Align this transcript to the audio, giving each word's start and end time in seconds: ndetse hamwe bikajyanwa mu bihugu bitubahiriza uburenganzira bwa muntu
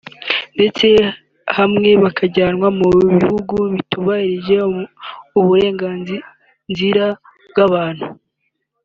ndetse 0.55 0.87
hamwe 1.57 1.89
bikajyanwa 2.01 2.67
mu 2.79 2.87
bihugu 3.19 3.55
bitubahiriza 3.73 4.59
uburenganzira 5.39 7.05
bwa 7.49 7.63
muntu 7.73 8.07